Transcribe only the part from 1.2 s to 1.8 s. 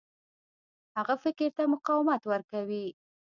فکر ته